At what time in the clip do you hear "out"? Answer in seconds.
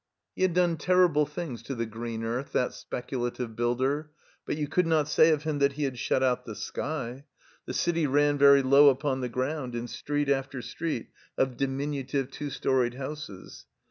6.23-6.43